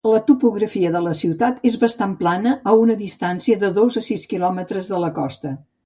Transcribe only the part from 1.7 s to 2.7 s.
és bastant plana